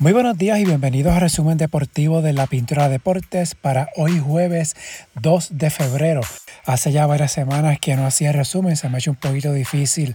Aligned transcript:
Muy 0.00 0.12
buenos 0.12 0.38
días 0.38 0.60
y 0.60 0.64
bienvenidos 0.64 1.12
a 1.12 1.18
resumen 1.18 1.58
deportivo 1.58 2.22
de 2.22 2.32
la 2.32 2.46
Pintura 2.46 2.88
Deportes 2.88 3.56
para 3.56 3.88
hoy 3.96 4.20
jueves 4.20 4.76
2 5.20 5.58
de 5.58 5.70
febrero. 5.70 6.20
Hace 6.64 6.92
ya 6.92 7.04
varias 7.06 7.32
semanas 7.32 7.80
que 7.80 7.96
no 7.96 8.06
hacía 8.06 8.30
resumen, 8.30 8.76
se 8.76 8.88
me 8.88 8.94
ha 8.94 8.98
hecho 8.98 9.10
un 9.10 9.16
poquito 9.16 9.52
difícil 9.52 10.14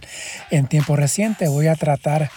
en 0.50 0.68
tiempo 0.68 0.96
reciente. 0.96 1.48
Voy 1.48 1.66
a 1.66 1.74
tratar 1.74 2.30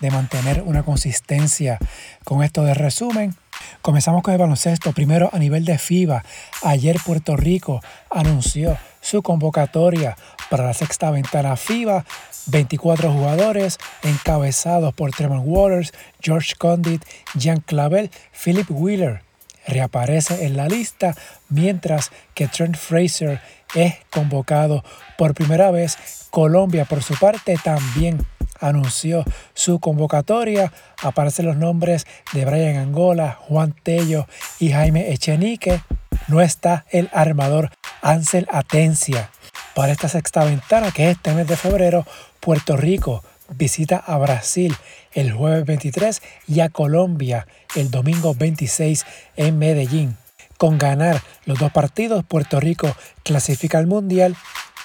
de 0.00 0.10
mantener 0.10 0.60
una 0.60 0.82
consistencia 0.82 1.78
con 2.22 2.42
esto 2.42 2.64
de 2.64 2.74
resumen. 2.74 3.34
Comenzamos 3.80 4.22
con 4.22 4.34
el 4.34 4.40
baloncesto. 4.40 4.92
Primero 4.92 5.30
a 5.32 5.38
nivel 5.38 5.64
de 5.64 5.78
FIBA. 5.78 6.22
Ayer 6.64 6.98
Puerto 7.02 7.34
Rico 7.34 7.80
anunció 8.10 8.76
su 9.00 9.22
convocatoria 9.22 10.16
para 10.50 10.64
la 10.64 10.74
sexta 10.74 11.10
ventana 11.10 11.56
FIBA 11.56 12.04
24 12.46 13.12
jugadores 13.12 13.78
encabezados 14.02 14.94
por 14.94 15.10
Tremont 15.12 15.44
Waters, 15.46 15.92
George 16.20 16.54
Condit, 16.58 17.04
Jean 17.34 17.60
Clavel, 17.60 18.10
Philip 18.32 18.66
Wheeler 18.70 19.22
reaparece 19.66 20.46
en 20.46 20.56
la 20.56 20.68
lista, 20.68 21.14
mientras 21.48 22.10
que 22.34 22.48
Trent 22.48 22.76
Fraser 22.76 23.40
es 23.74 23.94
convocado 24.10 24.84
por 25.16 25.34
primera 25.34 25.70
vez. 25.70 26.26
Colombia, 26.30 26.84
por 26.84 27.02
su 27.02 27.14
parte, 27.14 27.56
también 27.62 28.26
anunció 28.60 29.24
su 29.54 29.80
convocatoria. 29.80 30.72
Aparecen 31.02 31.46
los 31.46 31.56
nombres 31.56 32.06
de 32.32 32.44
Brian 32.44 32.76
Angola, 32.76 33.38
Juan 33.40 33.74
Tello 33.82 34.26
y 34.58 34.70
Jaime 34.70 35.12
Echenique. 35.12 35.80
No 36.28 36.40
está 36.40 36.84
el 36.90 37.08
armador 37.12 37.70
Ansel 38.02 38.46
Atencia. 38.50 39.30
Para 39.74 39.92
esta 39.92 40.08
sexta 40.08 40.44
ventana, 40.44 40.90
que 40.90 41.10
es 41.10 41.16
este 41.16 41.32
mes 41.32 41.46
de 41.46 41.56
febrero, 41.56 42.06
Puerto 42.40 42.76
Rico 42.76 43.22
visita 43.50 43.96
a 43.96 44.16
Brasil 44.18 44.74
el 45.12 45.32
jueves 45.32 45.64
23 45.66 46.22
y 46.46 46.60
a 46.60 46.68
Colombia 46.68 47.46
el 47.74 47.90
domingo 47.90 48.34
26 48.34 49.04
en 49.36 49.58
Medellín. 49.58 50.16
Con 50.58 50.78
ganar 50.78 51.22
los 51.46 51.58
dos 51.58 51.72
partidos, 51.72 52.24
Puerto 52.24 52.60
Rico 52.60 52.94
clasifica 53.22 53.78
al 53.78 53.86
Mundial. 53.86 54.36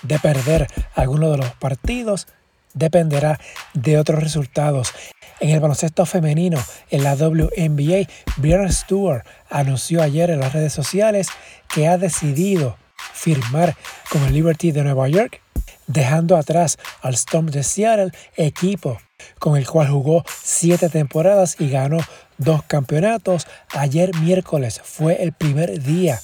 De 0.04 0.20
perder 0.20 0.68
alguno 0.94 1.32
de 1.32 1.38
los 1.38 1.52
partidos, 1.56 2.28
dependerá 2.74 3.40
de 3.74 3.98
otros 3.98 4.22
resultados. 4.22 4.94
En 5.40 5.50
el 5.50 5.60
baloncesto 5.60 6.06
femenino, 6.06 6.60
en 6.92 7.04
la 7.04 7.16
WNBA, 7.16 8.08
Brianna 8.38 8.72
Stewart 8.72 9.26
anunció 9.50 10.02
ayer 10.02 10.30
en 10.30 10.40
las 10.40 10.54
redes 10.54 10.74
sociales 10.74 11.28
que 11.74 11.88
ha 11.88 11.98
decidido 11.98 12.78
firmar 13.14 13.76
con 14.10 14.24
el 14.24 14.34
Liberty 14.34 14.72
de 14.72 14.84
Nueva 14.84 15.08
York 15.08 15.42
dejando 15.88 16.36
atrás 16.38 16.78
al 17.02 17.14
Storm 17.14 17.48
de 17.48 17.64
Seattle, 17.64 18.12
equipo 18.36 18.98
con 19.40 19.58
el 19.58 19.68
cual 19.68 19.88
jugó 19.88 20.24
siete 20.28 20.90
temporadas 20.90 21.56
y 21.60 21.70
ganó 21.70 22.00
dos 22.38 22.64
campeonatos. 22.64 23.48
Ayer 23.70 24.16
miércoles 24.20 24.82
fue 24.84 25.24
el 25.24 25.34
primer 25.34 25.82
día 25.82 26.20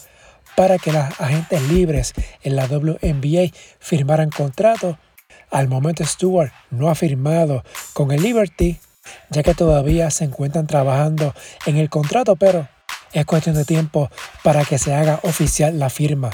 para 0.56 0.78
que 0.78 0.92
las 0.92 1.20
agentes 1.20 1.62
libres 1.70 2.14
en 2.44 2.56
la 2.56 2.66
WNBA 2.66 3.52
firmaran 3.80 4.30
contrato. 4.30 4.98
Al 5.50 5.68
momento 5.68 6.06
Stewart 6.06 6.52
no 6.70 6.90
ha 6.90 6.96
firmado 6.96 7.64
con 7.94 8.12
el 8.12 8.22
Liberty, 8.22 8.80
ya 9.30 9.44
que 9.44 9.54
todavía 9.54 10.10
se 10.12 10.26
encuentran 10.26 10.68
trabajando 10.68 11.34
en 11.66 11.78
el 11.78 11.90
contrato, 11.90 12.36
pero 12.36 12.68
es 13.14 13.26
cuestión 13.26 13.56
de 13.56 13.66
tiempo 13.66 14.10
para 14.44 14.64
que 14.64 14.78
se 14.78 14.94
haga 14.94 15.20
oficial 15.24 15.78
la 15.80 15.90
firma. 15.90 16.32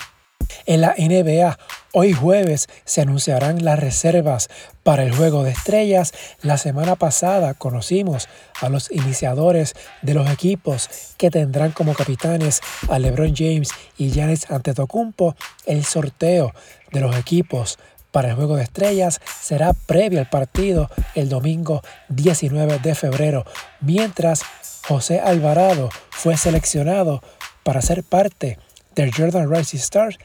En 0.65 0.81
la 0.81 0.95
NBA, 0.97 1.57
hoy 1.93 2.13
jueves 2.13 2.67
se 2.85 3.01
anunciarán 3.01 3.63
las 3.63 3.79
reservas 3.79 4.49
para 4.83 5.03
el 5.03 5.15
Juego 5.15 5.43
de 5.43 5.51
Estrellas. 5.51 6.13
La 6.41 6.57
semana 6.57 6.95
pasada 6.95 7.53
conocimos 7.53 8.27
a 8.61 8.69
los 8.69 8.91
iniciadores 8.91 9.73
de 10.01 10.13
los 10.13 10.29
equipos 10.29 10.89
que 11.17 11.31
tendrán 11.31 11.71
como 11.71 11.93
capitanes 11.93 12.61
a 12.89 12.99
LeBron 12.99 13.35
James 13.35 13.69
y 13.97 14.11
Giannis 14.11 14.49
Antetokounmpo. 14.51 15.35
El 15.65 15.85
sorteo 15.85 16.53
de 16.91 17.01
los 17.01 17.15
equipos 17.15 17.77
para 18.11 18.29
el 18.29 18.35
Juego 18.35 18.55
de 18.55 18.63
Estrellas 18.63 19.21
será 19.41 19.73
previo 19.73 20.19
al 20.19 20.29
partido 20.29 20.89
el 21.15 21.29
domingo 21.29 21.81
19 22.09 22.79
de 22.79 22.95
febrero, 22.95 23.45
mientras 23.81 24.41
José 24.87 25.19
Alvarado 25.19 25.89
fue 26.09 26.37
seleccionado 26.37 27.21
para 27.63 27.81
ser 27.81 28.03
parte 28.03 28.57
del 28.95 29.13
Jordan 29.13 29.53
Rising 29.53 29.77
Stars 29.77 30.17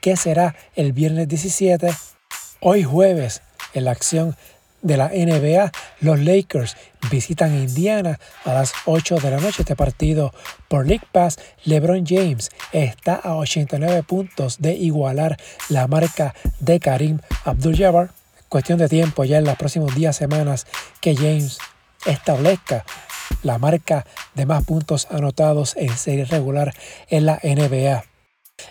que 0.00 0.16
será 0.16 0.54
el 0.74 0.92
viernes 0.92 1.28
17. 1.28 1.90
Hoy 2.60 2.82
jueves, 2.82 3.42
en 3.74 3.84
la 3.84 3.92
acción 3.92 4.36
de 4.82 4.96
la 4.96 5.08
NBA, 5.08 5.72
los 6.00 6.20
Lakers 6.20 6.76
visitan 7.10 7.54
Indiana 7.54 8.18
a 8.44 8.54
las 8.54 8.72
8 8.86 9.16
de 9.16 9.30
la 9.30 9.40
noche. 9.40 9.62
Este 9.62 9.76
partido 9.76 10.32
por 10.68 10.86
League 10.86 11.06
Pass, 11.12 11.38
LeBron 11.64 12.04
James 12.06 12.50
está 12.72 13.14
a 13.14 13.36
89 13.36 14.02
puntos 14.04 14.60
de 14.60 14.74
igualar 14.74 15.36
la 15.68 15.86
marca 15.86 16.34
de 16.60 16.80
Karim 16.80 17.20
Abdul-Jabbar. 17.44 18.10
Cuestión 18.48 18.78
de 18.78 18.88
tiempo 18.88 19.24
ya 19.24 19.38
en 19.38 19.44
los 19.44 19.56
próximos 19.56 19.94
días, 19.94 20.16
semanas, 20.16 20.66
que 21.00 21.14
James 21.14 21.58
establezca 22.06 22.84
la 23.42 23.58
marca 23.58 24.04
de 24.34 24.46
más 24.46 24.64
puntos 24.64 25.06
anotados 25.10 25.76
en 25.76 25.96
serie 25.96 26.24
regular 26.24 26.74
en 27.08 27.26
la 27.26 27.38
NBA. 27.42 28.09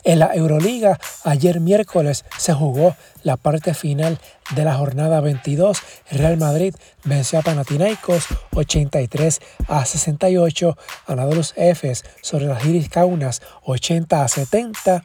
En 0.03 0.19
la 0.19 0.33
Euroliga, 0.33 0.99
ayer 1.23 1.59
miércoles 1.59 2.25
se 2.37 2.53
jugó 2.53 2.95
la 3.23 3.37
parte 3.37 3.73
final 3.73 4.19
de 4.55 4.63
la 4.63 4.75
jornada 4.75 5.19
22. 5.21 5.79
Real 6.11 6.37
Madrid 6.37 6.75
venció 7.03 7.39
a 7.39 7.41
Panathinaikos 7.41 8.25
83 8.55 9.39
a 9.67 9.85
68, 9.85 10.77
Anadolus 11.07 11.53
Efes 11.55 12.05
sobre 12.21 12.45
las 12.45 12.65
Iris 12.65 12.89
Kaunas 12.89 13.41
80 13.63 14.23
a 14.23 14.27
70 14.27 15.03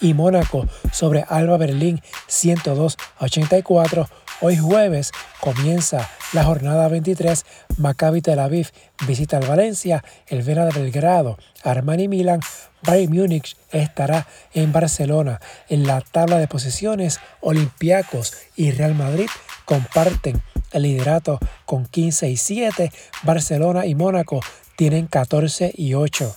y 0.00 0.14
Mónaco 0.14 0.66
sobre 0.92 1.24
Alba 1.28 1.56
Berlín 1.56 2.00
102 2.28 2.96
a 3.18 3.24
84. 3.24 4.08
Hoy 4.40 4.56
jueves 4.56 5.10
comienza 5.40 6.08
la 6.32 6.44
jornada 6.44 6.86
23. 6.86 7.44
Maccabi 7.76 8.22
Tel 8.22 8.38
Aviv 8.38 8.68
visita 9.04 9.38
al 9.38 9.46
Valencia, 9.48 10.04
el 10.28 10.44
Vena 10.44 10.64
de 10.64 10.80
Belgrado, 10.80 11.38
Armani 11.64 12.06
Milan, 12.06 12.38
Bayern 12.82 13.12
Múnich 13.12 13.56
estará 13.72 14.28
en 14.54 14.72
Barcelona. 14.72 15.40
En 15.68 15.88
la 15.88 16.02
tabla 16.02 16.38
de 16.38 16.46
posiciones, 16.46 17.18
Olympiacos 17.40 18.32
y 18.54 18.70
Real 18.70 18.94
Madrid 18.94 19.28
comparten 19.64 20.40
el 20.70 20.82
liderato 20.82 21.40
con 21.64 21.86
15 21.86 22.28
y 22.30 22.36
7. 22.36 22.92
Barcelona 23.24 23.86
y 23.86 23.96
Mónaco 23.96 24.38
tienen 24.76 25.08
14 25.08 25.72
y 25.76 25.94
8. 25.94 26.36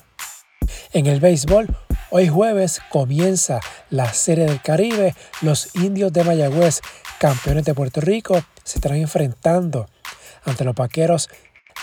En 0.94 1.06
el 1.06 1.20
béisbol, 1.20 1.68
hoy 2.10 2.30
jueves 2.30 2.82
comienza 2.90 3.60
la 3.92 4.12
Serie 4.12 4.46
del 4.46 4.60
Caribe. 4.60 5.14
Los 5.42 5.76
indios 5.76 6.12
de 6.12 6.24
Mayagüez 6.24 6.82
campeones 7.22 7.66
de 7.66 7.76
Puerto 7.76 8.02
Rico, 8.02 8.42
se 8.64 8.80
estarán 8.80 8.98
enfrentando 8.98 9.88
ante 10.44 10.64
los 10.64 10.74
vaqueros 10.74 11.30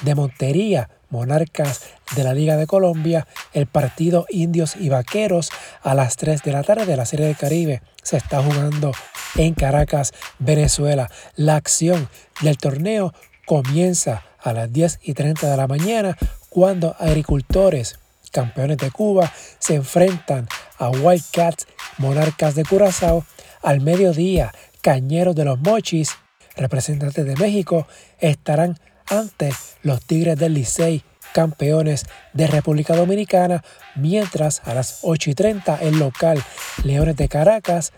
de 0.03 0.17
Montería, 0.17 0.91
monarcas 1.11 1.83
de 2.17 2.25
la 2.25 2.35
Liga 2.35 2.57
de 2.57 2.67
Colombia, 2.67 3.29
el 3.53 3.69
partido 3.69 4.27
Indios 4.31 4.75
y 4.75 4.89
Vaqueros 4.89 5.51
a 5.83 5.95
las 5.95 6.17
3 6.17 6.43
de 6.43 6.51
la 6.51 6.65
tarde 6.65 6.87
de 6.87 6.97
la 6.97 7.07
Serie 7.07 7.27
del 7.27 7.37
Caribe. 7.37 7.83
Se 8.03 8.17
está 8.17 8.43
jugando 8.43 8.91
en 9.37 9.55
Caracas, 9.55 10.13
Venezuela. 10.41 11.09
La 11.37 11.55
acción 11.55 12.09
del 12.41 12.59
torneo 12.59 13.15
comienza 13.47 14.25
a 14.41 14.53
las 14.53 14.73
10 14.73 14.99
y 15.03 15.15
30 15.15 15.49
de 15.49 15.57
la 15.57 15.69
mañana 15.69 16.19
cuando 16.49 16.97
agricultores, 16.99 18.01
campeones 18.33 18.79
de 18.79 18.91
Cuba, 18.91 19.33
se 19.61 19.77
enfrentan 19.77 20.49
a 20.79 20.91
Wildcats, 20.91 21.69
monarcas 21.99 22.57
de 22.57 22.65
Curazao. 22.65 23.25
Al 23.61 23.81
mediodía, 23.81 24.53
Cañeros 24.83 25.35
de 25.35 25.45
los 25.45 25.59
Mochis, 25.61 26.17
representantes 26.57 27.25
de 27.25 27.37
México, 27.37 27.87
estarán 28.19 28.79
ante 29.07 29.53
los 29.83 30.05
Tigres 30.05 30.39
del 30.39 30.55
Licey, 30.55 31.03
campeones 31.33 32.07
de 32.33 32.47
República 32.47 32.97
Dominicana, 32.97 33.63
mientras 33.97 34.63
a 34.65 34.75
las 34.75 35.01
8 35.03 35.31
y 35.31 35.35
30 35.35 35.77
el 35.83 35.99
local 35.99 36.43
Leones 36.85 37.17
de 37.17 37.29
Caracas 37.29 37.93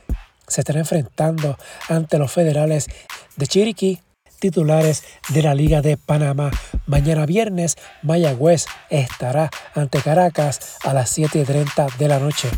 se 0.47 0.63
estará 0.63 0.81
enfrentando 0.81 1.57
ante 1.89 2.19
los 2.19 2.33
federales 2.33 2.89
de 3.37 3.47
Chiriquí, 3.47 4.01
titulares 4.41 5.05
de 5.29 5.43
la 5.43 5.55
Liga 5.55 5.81
de 5.81 5.97
Panamá. 5.97 6.51
Mañana 6.87 7.25
viernes, 7.25 7.77
Mayagüez 8.03 8.67
estará 8.89 9.51
ante 9.75 10.01
Caracas 10.01 10.79
a 10.83 10.93
las 10.93 11.11
7 11.11 11.41
y 11.41 11.45
30 11.45 11.87
de 11.99 12.09
la 12.09 12.19
noche. 12.19 12.49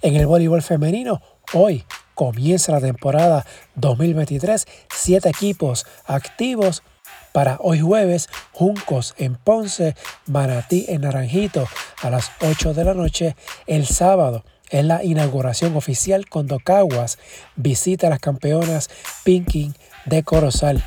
En 0.00 0.16
el 0.16 0.26
voleibol 0.26 0.62
femenino, 0.62 1.20
hoy 1.52 1.84
comienza 2.18 2.72
la 2.72 2.80
temporada 2.80 3.46
2023. 3.76 4.66
Siete 4.92 5.28
equipos 5.28 5.86
activos 6.04 6.82
para 7.32 7.58
hoy 7.60 7.78
jueves, 7.78 8.28
Juncos 8.50 9.14
en 9.18 9.36
Ponce, 9.36 9.94
Manatí 10.26 10.84
en 10.88 11.02
Naranjito 11.02 11.68
a 12.02 12.10
las 12.10 12.32
8 12.40 12.74
de 12.74 12.84
la 12.84 12.94
noche. 12.94 13.36
El 13.68 13.86
sábado 13.86 14.44
es 14.68 14.84
la 14.84 15.04
inauguración 15.04 15.76
oficial 15.76 16.28
con 16.28 16.48
Docaguas. 16.48 17.20
Visita 17.54 18.08
a 18.08 18.10
las 18.10 18.18
campeonas 18.18 18.90
Pinking 19.22 19.76
de 20.04 20.24
Corozal. 20.24 20.82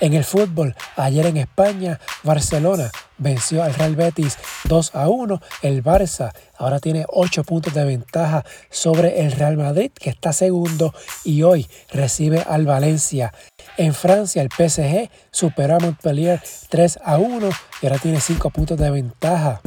En 0.00 0.14
el 0.14 0.24
fútbol, 0.24 0.74
ayer 0.96 1.26
en 1.26 1.36
España, 1.36 2.00
Barcelona 2.22 2.90
venció 3.18 3.62
al 3.62 3.74
Real 3.74 3.96
Betis 3.96 4.38
2 4.64 4.94
a 4.94 5.10
1. 5.10 5.42
El 5.60 5.84
Barça 5.84 6.32
ahora 6.56 6.80
tiene 6.80 7.04
8 7.06 7.44
puntos 7.44 7.74
de 7.74 7.84
ventaja 7.84 8.46
sobre 8.70 9.20
el 9.20 9.32
Real 9.32 9.58
Madrid, 9.58 9.90
que 9.92 10.08
está 10.08 10.32
segundo, 10.32 10.94
y 11.22 11.42
hoy 11.42 11.68
recibe 11.92 12.40
al 12.40 12.64
Valencia. 12.64 13.34
En 13.76 13.92
Francia, 13.92 14.40
el 14.40 14.48
PSG 14.48 15.10
superó 15.30 15.76
a 15.76 15.80
Montpellier 15.80 16.42
3 16.70 17.00
a 17.04 17.18
1 17.18 17.50
y 17.82 17.86
ahora 17.86 17.98
tiene 17.98 18.20
5 18.20 18.48
puntos 18.48 18.78
de 18.78 18.90
ventaja. 18.90 19.60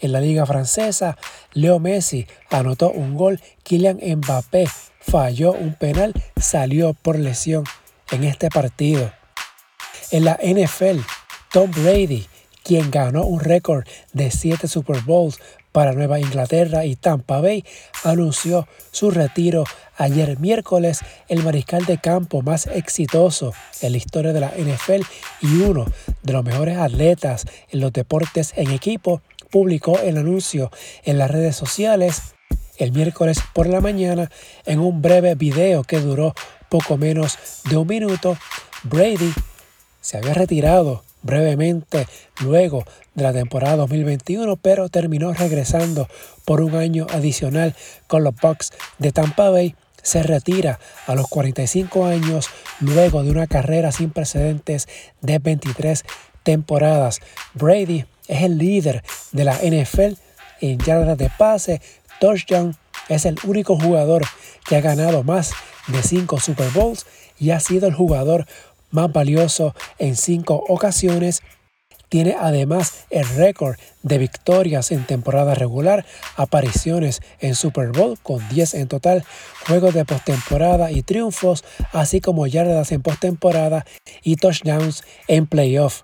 En 0.00 0.10
la 0.10 0.20
Liga 0.20 0.46
Francesa, 0.46 1.16
Leo 1.52 1.78
Messi 1.78 2.26
anotó 2.50 2.90
un 2.90 3.14
gol, 3.14 3.40
Kylian 3.62 4.00
Mbappé 4.02 4.68
falló 4.98 5.52
un 5.52 5.74
penal, 5.74 6.12
salió 6.40 6.92
por 6.92 7.20
lesión 7.20 7.62
en 8.10 8.24
este 8.24 8.50
partido. 8.50 9.12
En 10.10 10.24
la 10.24 10.38
NFL, 10.40 11.00
Tom 11.52 11.70
Brady, 11.70 12.26
quien 12.62 12.90
ganó 12.90 13.24
un 13.24 13.40
récord 13.40 13.84
de 14.12 14.30
7 14.30 14.68
Super 14.68 15.00
Bowls 15.00 15.38
para 15.72 15.92
Nueva 15.92 16.20
Inglaterra 16.20 16.84
y 16.84 16.94
Tampa 16.94 17.40
Bay, 17.40 17.64
anunció 18.04 18.68
su 18.92 19.10
retiro 19.10 19.64
ayer 19.96 20.38
miércoles. 20.38 21.00
El 21.28 21.42
mariscal 21.42 21.84
de 21.86 21.98
campo 21.98 22.42
más 22.42 22.66
exitoso 22.68 23.52
en 23.82 23.92
la 23.92 23.98
historia 23.98 24.32
de 24.32 24.40
la 24.40 24.52
NFL 24.56 25.02
y 25.42 25.60
uno 25.62 25.86
de 26.22 26.32
los 26.32 26.44
mejores 26.44 26.78
atletas 26.78 27.44
en 27.70 27.80
los 27.80 27.92
deportes 27.92 28.52
en 28.56 28.70
equipo 28.70 29.22
publicó 29.50 29.98
el 29.98 30.18
anuncio 30.18 30.70
en 31.04 31.18
las 31.18 31.30
redes 31.30 31.56
sociales 31.56 32.34
el 32.78 32.92
miércoles 32.92 33.40
por 33.52 33.66
la 33.66 33.80
mañana 33.80 34.30
en 34.66 34.80
un 34.80 35.02
breve 35.02 35.34
video 35.34 35.82
que 35.82 35.98
duró 35.98 36.34
poco 36.68 36.96
menos 36.96 37.38
de 37.68 37.76
un 37.76 37.86
minuto. 37.86 38.36
Brady 38.84 39.32
se 40.06 40.18
había 40.18 40.34
retirado 40.34 41.02
brevemente 41.22 42.06
luego 42.40 42.84
de 43.16 43.24
la 43.24 43.32
temporada 43.32 43.74
2021, 43.74 44.54
pero 44.54 44.88
terminó 44.88 45.32
regresando 45.32 46.08
por 46.44 46.60
un 46.60 46.76
año 46.76 47.08
adicional 47.10 47.74
con 48.06 48.22
los 48.22 48.32
Bucks 48.36 48.70
de 48.98 49.10
Tampa 49.10 49.50
Bay. 49.50 49.74
Se 50.00 50.22
retira 50.22 50.78
a 51.08 51.16
los 51.16 51.26
45 51.26 52.06
años 52.06 52.46
luego 52.78 53.24
de 53.24 53.32
una 53.32 53.48
carrera 53.48 53.90
sin 53.90 54.10
precedentes 54.10 54.86
de 55.22 55.40
23 55.40 56.04
temporadas. 56.44 57.18
Brady 57.54 58.04
es 58.28 58.42
el 58.44 58.58
líder 58.58 59.02
de 59.32 59.42
la 59.42 59.54
NFL 59.54 60.14
en 60.60 60.78
yardas 60.78 61.18
de 61.18 61.32
pase, 61.36 61.80
touchdown. 62.20 62.76
Es 63.08 63.24
el 63.24 63.38
único 63.42 63.76
jugador 63.76 64.22
que 64.68 64.76
ha 64.76 64.80
ganado 64.80 65.24
más 65.24 65.50
de 65.88 66.00
5 66.00 66.38
Super 66.38 66.70
Bowls 66.70 67.06
y 67.40 67.50
ha 67.50 67.58
sido 67.58 67.88
el 67.88 67.94
jugador 67.94 68.46
más 68.90 69.12
valioso 69.12 69.74
en 69.98 70.16
cinco 70.16 70.64
ocasiones. 70.68 71.42
Tiene 72.08 72.36
además 72.38 73.06
el 73.10 73.26
récord 73.28 73.76
de 74.02 74.18
victorias 74.18 74.92
en 74.92 75.04
temporada 75.04 75.54
regular, 75.54 76.06
apariciones 76.36 77.20
en 77.40 77.56
Super 77.56 77.90
Bowl 77.90 78.16
con 78.22 78.48
10 78.48 78.74
en 78.74 78.88
total, 78.88 79.24
juegos 79.66 79.92
de 79.92 80.04
postemporada 80.04 80.92
y 80.92 81.02
triunfos, 81.02 81.64
así 81.92 82.20
como 82.20 82.46
yardas 82.46 82.92
en 82.92 83.02
postemporada 83.02 83.84
y 84.22 84.36
touchdowns 84.36 85.02
en 85.26 85.46
playoff. 85.46 86.02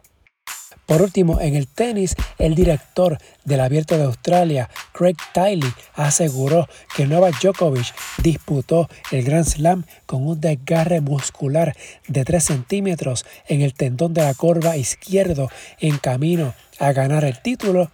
Por 0.86 1.00
último, 1.00 1.40
en 1.40 1.54
el 1.54 1.68
tenis, 1.68 2.16
el 2.38 2.54
director 2.54 3.18
del 3.44 3.60
Abierto 3.60 3.96
de 3.96 4.04
Australia, 4.04 4.68
Craig 4.92 5.16
Tiley, 5.32 5.72
aseguró 5.94 6.68
que 6.94 7.06
Novak 7.06 7.40
Djokovic 7.40 7.94
disputó 8.22 8.88
el 9.10 9.24
Grand 9.24 9.46
Slam 9.46 9.84
con 10.06 10.26
un 10.26 10.40
desgarre 10.40 11.00
muscular 11.00 11.74
de 12.08 12.24
3 12.24 12.44
centímetros 12.44 13.24
en 13.48 13.62
el 13.62 13.74
tendón 13.74 14.14
de 14.14 14.22
la 14.22 14.34
corva 14.34 14.76
izquierdo 14.76 15.50
en 15.80 15.98
camino 15.98 16.54
a 16.78 16.92
ganar 16.92 17.24
el 17.24 17.40
título. 17.40 17.90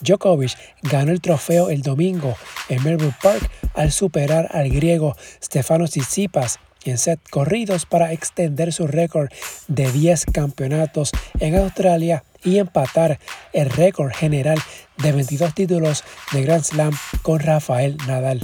Djokovic 0.00 0.56
ganó 0.82 1.12
el 1.12 1.20
trofeo 1.20 1.70
el 1.70 1.82
domingo 1.82 2.36
en 2.68 2.82
Melbourne 2.82 3.16
Park 3.22 3.50
al 3.74 3.90
superar 3.90 4.48
al 4.52 4.68
griego 4.68 5.16
Stefanos 5.42 5.90
Tsitsipas 5.90 6.58
en 6.84 6.98
set 6.98 7.20
corridos 7.30 7.86
para 7.86 8.12
extender 8.12 8.72
su 8.72 8.86
récord 8.86 9.30
de 9.68 9.90
10 9.90 10.26
campeonatos 10.26 11.12
en 11.40 11.56
Australia 11.56 12.24
y 12.44 12.58
empatar 12.58 13.18
el 13.52 13.70
récord 13.70 14.12
general 14.12 14.58
de 14.98 15.12
22 15.12 15.54
títulos 15.54 16.04
de 16.32 16.42
Grand 16.42 16.64
Slam 16.64 16.92
con 17.22 17.40
Rafael 17.40 17.96
Nadal. 18.06 18.40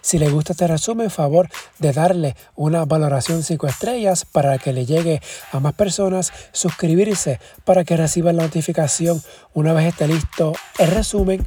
Si 0.00 0.18
le 0.18 0.30
gusta 0.30 0.52
este 0.52 0.68
resumen, 0.68 1.10
favor 1.10 1.48
de 1.80 1.92
darle 1.92 2.36
una 2.54 2.84
valoración 2.84 3.42
5 3.42 3.66
estrellas 3.66 4.24
para 4.24 4.56
que 4.58 4.72
le 4.72 4.86
llegue 4.86 5.20
a 5.50 5.58
más 5.58 5.74
personas, 5.74 6.32
suscribirse 6.52 7.40
para 7.64 7.84
que 7.84 7.96
reciba 7.96 8.32
la 8.32 8.44
notificación 8.44 9.20
una 9.52 9.72
vez 9.72 9.86
esté 9.86 10.06
listo 10.06 10.52
el 10.78 10.92
resumen 10.92 11.46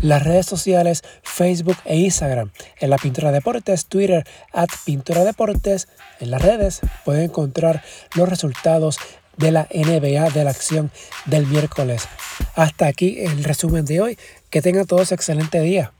las 0.00 0.22
redes 0.22 0.46
sociales 0.46 1.02
Facebook 1.22 1.76
e 1.84 1.96
Instagram. 1.96 2.50
En 2.80 2.90
la 2.90 2.98
Pintura 2.98 3.32
Deportes, 3.32 3.86
Twitter, 3.86 4.26
at 4.52 4.68
Pintura 4.84 5.24
Deportes. 5.24 5.88
En 6.20 6.30
las 6.30 6.42
redes 6.42 6.80
pueden 7.04 7.24
encontrar 7.24 7.82
los 8.14 8.28
resultados 8.28 8.98
de 9.36 9.52
la 9.52 9.68
NBA 9.72 10.30
de 10.30 10.44
la 10.44 10.50
acción 10.50 10.90
del 11.26 11.46
miércoles. 11.46 12.08
Hasta 12.54 12.86
aquí 12.86 13.20
el 13.20 13.44
resumen 13.44 13.84
de 13.84 14.00
hoy. 14.00 14.18
Que 14.50 14.62
tengan 14.62 14.86
todos 14.86 15.12
excelente 15.12 15.60
día. 15.60 15.92